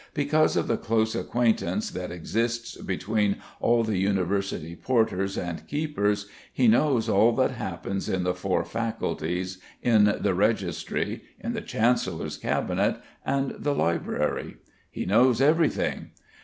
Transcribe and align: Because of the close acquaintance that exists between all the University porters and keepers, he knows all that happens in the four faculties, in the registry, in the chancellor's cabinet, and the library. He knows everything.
Because 0.15 0.57
of 0.57 0.67
the 0.67 0.77
close 0.77 1.13
acquaintance 1.13 1.91
that 1.91 2.11
exists 2.11 2.75
between 2.75 3.35
all 3.59 3.83
the 3.83 3.99
University 3.99 4.75
porters 4.75 5.37
and 5.37 5.67
keepers, 5.67 6.25
he 6.51 6.67
knows 6.67 7.07
all 7.07 7.33
that 7.33 7.51
happens 7.51 8.09
in 8.09 8.23
the 8.23 8.33
four 8.33 8.65
faculties, 8.65 9.59
in 9.83 10.05
the 10.21 10.33
registry, 10.33 11.21
in 11.39 11.53
the 11.53 11.61
chancellor's 11.61 12.37
cabinet, 12.37 12.99
and 13.23 13.53
the 13.59 13.75
library. 13.75 14.57
He 14.89 15.05
knows 15.05 15.39
everything. 15.39 16.09